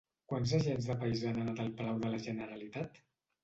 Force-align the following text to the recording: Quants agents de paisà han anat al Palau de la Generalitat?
Quants 0.31 0.53
agents 0.59 0.87
de 0.93 0.95
paisà 1.03 1.29
han 1.33 1.39
anat 1.43 1.63
al 1.67 1.71
Palau 1.77 2.03
de 2.07 2.13
la 2.17 2.25
Generalitat? 2.27 3.03